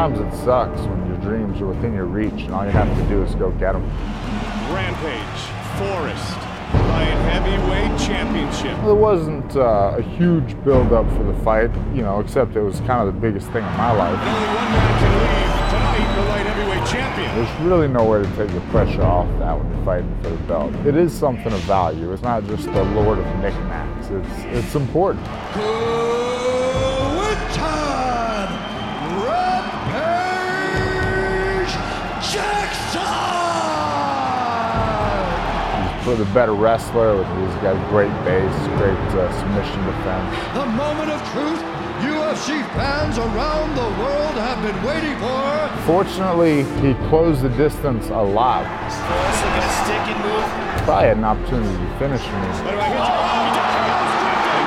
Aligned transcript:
sometimes 0.00 0.34
it 0.34 0.44
sucks 0.44 0.80
when 0.80 1.06
your 1.08 1.18
dreams 1.18 1.60
are 1.60 1.66
within 1.66 1.92
your 1.92 2.06
reach 2.06 2.44
and 2.44 2.54
all 2.54 2.64
you 2.64 2.70
have 2.70 2.88
to 2.96 3.08
do 3.08 3.22
is 3.22 3.34
go 3.34 3.50
get 3.52 3.72
them. 3.72 3.84
Rampage, 4.72 5.42
Forrest, 5.76 6.38
Light 6.88 7.18
Heavyweight 7.28 8.00
Championship. 8.00 8.82
There 8.82 8.94
wasn't 8.94 9.54
uh, 9.56 9.96
a 9.98 10.02
huge 10.02 10.56
build-up 10.64 11.06
for 11.14 11.24
the 11.24 11.34
fight, 11.44 11.70
you 11.94 12.00
know, 12.00 12.18
except 12.18 12.56
it 12.56 12.62
was 12.62 12.80
kind 12.80 13.06
of 13.06 13.14
the 13.14 13.20
biggest 13.20 13.48
thing 13.48 13.62
in 13.62 13.76
my 13.76 13.92
life. 13.92 14.18
Only 14.18 14.46
one 14.46 14.72
man 14.72 14.98
can 15.00 15.12
leave 15.20 15.68
tonight, 15.68 16.16
the 16.16 16.28
Light 16.30 16.46
Heavyweight 16.46 16.88
Champion. 16.88 17.34
There's 17.34 17.60
really 17.60 17.88
no 17.88 18.04
way 18.08 18.22
to 18.22 18.36
take 18.36 18.54
the 18.54 18.62
pressure 18.70 19.02
off 19.02 19.28
that 19.38 19.58
when 19.58 19.70
you're 19.70 19.84
fighting 19.84 20.16
for 20.22 20.30
the 20.30 20.42
belt. 20.44 20.74
It 20.86 20.96
is 20.96 21.12
something 21.12 21.52
of 21.52 21.60
value. 21.60 22.10
It's 22.10 22.22
not 22.22 22.46
just 22.46 22.64
the 22.72 22.84
lord 22.84 23.18
of 23.18 23.26
knickknacks. 23.40 24.08
It's 24.08 24.66
it's 24.66 24.74
important. 24.74 25.26
Jackson! 36.10 36.18
He's 36.18 36.18
for 36.18 36.24
the 36.24 36.34
better 36.34 36.54
wrestler. 36.54 37.16
He's 37.16 37.54
got 37.62 37.76
a 37.76 37.88
great 37.90 38.12
base, 38.24 38.66
great 38.78 38.98
uh, 39.14 39.30
submission 39.40 39.84
defense. 39.86 40.54
The 40.54 40.66
moment 40.66 41.10
of 41.10 41.20
truth 41.30 41.60
UFC 42.00 42.64
fans 42.74 43.18
around 43.18 43.76
the 43.76 44.02
world 44.02 44.34
have 44.34 44.62
been 44.62 44.82
waiting 44.82 45.16
for. 45.18 45.84
Fortunately, 45.86 46.64
he 46.80 46.94
closed 47.08 47.42
the 47.42 47.50
distance 47.50 48.08
a 48.08 48.22
lot. 48.22 48.64
Forrest 48.90 49.44
looking 49.44 49.62
to 49.62 49.74
stick 49.84 50.04
and 50.08 50.24
move. 50.24 50.84
Probably 50.84 51.08
had 51.08 51.16
an 51.16 51.24
opportunity 51.24 51.76
to 51.76 51.98
finish 51.98 52.24
me. 52.24 52.32
What 52.64 52.70
do 52.72 52.78
I 52.78 52.88
get 52.88 53.76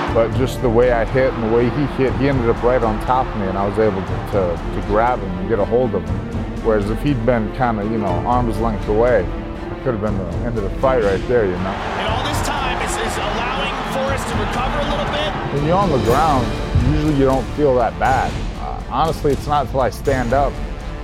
you? 0.07 0.13
But 0.13 0.37
just 0.37 0.61
the 0.61 0.69
way 0.69 0.91
I 0.91 1.05
hit 1.05 1.33
and 1.33 1.43
the 1.43 1.55
way 1.55 1.69
he 1.69 1.85
hit, 1.97 2.13
he 2.17 2.29
ended 2.29 2.47
up 2.47 2.61
right 2.61 2.83
on 2.83 3.03
top 3.05 3.25
of 3.25 3.41
me, 3.41 3.47
and 3.47 3.57
I 3.57 3.67
was 3.67 3.79
able 3.79 4.01
to, 4.01 4.17
to, 4.31 4.81
to 4.81 4.87
grab 4.87 5.19
him 5.19 5.31
and 5.39 5.49
get 5.49 5.57
a 5.57 5.65
hold 5.65 5.95
of 5.95 6.07
him. 6.07 6.15
Whereas 6.63 6.89
if 6.91 7.01
he'd 7.01 7.25
been 7.25 7.51
kind 7.55 7.79
of, 7.79 7.91
you 7.91 7.97
know, 7.97 8.05
arm's 8.05 8.59
length 8.59 8.87
away, 8.87 9.25
it 9.25 9.42
could 9.83 9.99
have 9.99 10.01
been 10.01 10.17
the 10.17 10.31
end 10.47 10.57
of 10.57 10.63
the 10.63 10.71
fight 10.79 11.03
right 11.03 11.19
there, 11.27 11.43
you 11.43 11.59
know. 11.59 11.75
And 11.99 12.07
all 12.07 12.23
this 12.23 12.39
time 12.47 12.79
is, 12.79 12.95
is 13.03 13.15
allowing 13.19 13.75
Forrest 13.91 14.23
to 14.31 14.35
recover 14.39 14.79
a 14.79 14.87
little 14.87 15.11
bit. 15.11 15.29
When 15.51 15.67
you're 15.67 15.75
on 15.75 15.91
the 15.91 15.99
ground, 16.07 16.47
usually 16.87 17.19
you 17.19 17.25
don't 17.25 17.43
feel 17.59 17.75
that 17.75 17.91
bad. 17.99 18.31
Uh, 18.63 18.79
honestly, 18.87 19.33
it's 19.33 19.45
not 19.45 19.65
until 19.65 19.81
I 19.81 19.89
stand 19.89 20.31
up 20.31 20.53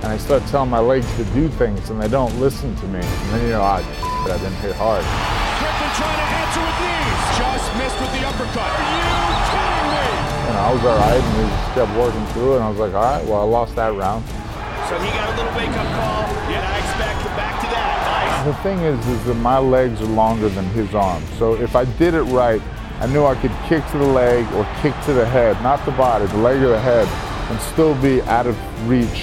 and 0.00 0.06
I 0.06 0.16
start 0.16 0.40
telling 0.46 0.70
my 0.70 0.78
legs 0.80 1.04
to 1.16 1.24
do 1.36 1.48
things 1.60 1.90
and 1.90 2.00
they 2.00 2.08
don't 2.08 2.32
listen 2.40 2.74
to 2.76 2.86
me. 2.88 3.04
And 3.04 3.28
then 3.36 3.42
you 3.44 3.52
know, 3.52 3.60
I, 3.60 3.84
I've 4.24 4.40
been 4.40 4.56
hit 4.64 4.72
hard. 4.80 5.04
Griffin 5.60 5.92
trying 6.00 6.16
to 6.16 6.28
answer 6.40 6.64
with 6.64 6.80
knees. 6.80 7.20
Just 7.36 7.68
missed 7.76 8.00
with 8.00 8.12
the 8.16 8.24
uppercut. 8.24 8.64
Are 8.64 8.96
you 8.96 9.04
kidding 9.52 9.92
me? 9.92 10.08
Know, 10.56 10.56
I 10.56 10.72
was 10.72 10.84
all 10.88 10.96
right 10.96 11.20
and 11.20 11.36
we 11.36 11.44
just 11.52 11.68
kept 11.76 11.92
working 12.00 12.24
through 12.32 12.52
it. 12.52 12.56
And 12.56 12.64
I 12.64 12.70
was 12.72 12.80
like, 12.80 12.94
all 12.96 13.04
right, 13.04 13.24
well, 13.28 13.44
I 13.44 13.44
lost 13.44 13.76
that 13.76 13.92
round. 13.92 14.24
So 14.88 14.96
he 15.04 15.12
got 15.12 15.28
a 15.28 15.36
little 15.36 15.52
wake-up 15.52 15.86
call. 16.00 16.24
Yeah, 16.48 16.64
The 18.50 18.56
thing 18.64 18.80
is, 18.80 19.06
is 19.06 19.24
that 19.26 19.36
my 19.36 19.58
legs 19.58 20.00
are 20.00 20.06
longer 20.06 20.48
than 20.48 20.64
his 20.70 20.92
arms. 20.92 21.24
So 21.38 21.54
if 21.54 21.76
I 21.76 21.84
did 21.84 22.14
it 22.14 22.22
right, 22.22 22.60
I 22.98 23.06
knew 23.06 23.24
I 23.24 23.36
could 23.36 23.52
kick 23.68 23.86
to 23.92 23.98
the 23.98 24.04
leg 24.04 24.44
or 24.54 24.66
kick 24.82 24.92
to 25.04 25.12
the 25.12 25.24
head, 25.24 25.62
not 25.62 25.84
the 25.84 25.92
body, 25.92 26.26
the 26.26 26.38
leg 26.38 26.60
or 26.60 26.70
the 26.70 26.80
head, 26.80 27.06
and 27.48 27.60
still 27.60 27.94
be 28.02 28.20
out 28.22 28.48
of 28.48 28.58
reach 28.88 29.22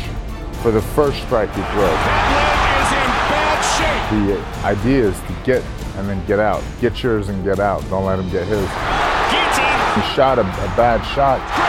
for 0.61 0.72
the 0.72 0.81
first 0.81 1.22
strike 1.23 1.50
he 1.50 1.61
throws. 1.75 1.92
That 2.08 2.23
leg 2.39 2.80
is 2.80 2.92
in 2.95 3.11
bad 3.28 3.59
shape. 3.75 4.64
The 4.64 4.66
idea 4.66 5.09
is 5.09 5.20
to 5.20 5.36
get 5.44 5.61
and 5.98 6.08
then 6.08 6.25
get 6.25 6.39
out. 6.39 6.64
Get 6.80 7.03
yours 7.03 7.28
and 7.28 7.44
get 7.44 7.59
out. 7.59 7.83
Don't 7.89 8.05
let 8.05 8.20
him 8.20 8.30
get 8.30 8.48
his. 8.48 8.61
He 8.61 10.16
shot 10.16 10.39
a, 10.39 10.44
a 10.44 10.72
bad 10.78 11.02
shot. 11.14 11.67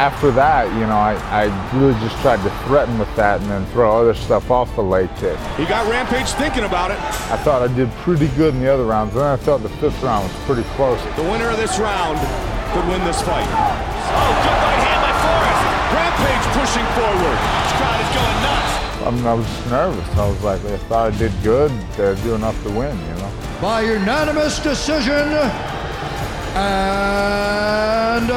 After 0.00 0.30
that, 0.32 0.64
you 0.80 0.88
know, 0.88 0.96
I, 0.96 1.12
I 1.28 1.44
really 1.76 1.92
just 2.00 2.16
tried 2.24 2.40
to 2.40 2.48
threaten 2.64 2.96
with 2.98 3.14
that 3.16 3.36
and 3.42 3.50
then 3.50 3.66
throw 3.66 4.00
other 4.00 4.14
stuff 4.14 4.50
off 4.50 4.74
the 4.74 4.80
leg 4.80 5.10
kick. 5.20 5.36
He 5.60 5.66
got 5.68 5.84
Rampage 5.92 6.32
thinking 6.40 6.64
about 6.64 6.90
it. 6.90 6.96
I 7.28 7.36
thought 7.44 7.60
I 7.60 7.68
did 7.76 7.92
pretty 8.00 8.28
good 8.28 8.54
in 8.54 8.64
the 8.64 8.72
other 8.72 8.86
rounds, 8.86 9.12
and 9.12 9.20
then 9.20 9.28
I 9.28 9.36
thought 9.36 9.60
the 9.60 9.68
fifth 9.76 10.02
round 10.02 10.24
was 10.24 10.32
pretty 10.48 10.64
close. 10.72 10.96
The 11.20 11.28
winner 11.28 11.52
of 11.52 11.58
this 11.60 11.76
round 11.78 12.16
could 12.72 12.88
win 12.88 13.04
this 13.04 13.20
fight. 13.20 13.44
Oh, 13.44 14.32
good 14.40 14.56
right 14.56 14.80
hand 14.88 15.04
by 15.04 15.12
Forrest. 15.20 15.68
Rampage 15.92 16.48
pushing 16.56 16.88
forward. 16.96 17.36
This 17.60 17.76
crowd 17.76 18.00
is 18.00 18.08
going 18.16 18.40
nuts. 18.40 19.04
I 19.04 19.12
mean, 19.12 19.28
I 19.28 19.36
was 19.36 19.44
just 19.44 19.68
nervous. 19.68 20.08
I 20.16 20.24
was 20.32 20.40
like, 20.40 20.64
I 20.64 20.80
thought 20.88 21.12
I 21.12 21.18
did 21.20 21.32
good 21.44 21.68
to 22.00 22.16
do 22.24 22.40
enough 22.40 22.56
to 22.64 22.70
win, 22.72 22.96
you 22.96 23.14
know. 23.20 23.28
By 23.60 23.82
unanimous 23.82 24.64
decision, 24.64 25.28
and 26.56 28.32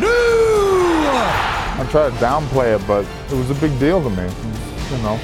new! 0.00 0.71
I 1.14 1.86
tried 1.90 2.10
to 2.10 2.16
downplay 2.16 2.78
it, 2.78 2.86
but 2.86 3.06
it 3.30 3.36
was 3.36 3.50
a 3.50 3.54
big 3.54 3.78
deal 3.78 4.02
to 4.02 4.10
me. 4.10 4.24
You 4.90 5.02
know, 5.02 5.18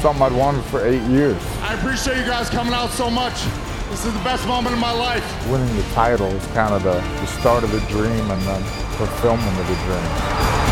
something 0.00 0.22
I'd 0.22 0.32
wanted 0.32 0.64
for 0.64 0.86
eight 0.86 1.02
years. 1.02 1.40
I 1.62 1.74
appreciate 1.74 2.18
you 2.18 2.24
guys 2.24 2.50
coming 2.50 2.74
out 2.74 2.90
so 2.90 3.10
much. 3.10 3.44
This 3.90 4.04
is 4.06 4.12
the 4.12 4.24
best 4.24 4.46
moment 4.48 4.74
of 4.74 4.80
my 4.80 4.92
life. 4.92 5.24
Winning 5.48 5.74
the 5.76 5.82
title 5.94 6.26
is 6.26 6.46
kind 6.48 6.74
of 6.74 6.82
the, 6.82 6.94
the 6.94 7.26
start 7.26 7.64
of 7.64 7.70
the 7.70 7.80
dream 7.80 8.30
and 8.30 8.42
the 8.42 8.58
fulfillment 8.96 9.58
of 9.60 9.68
the 9.68 9.74
dream. 9.84 10.63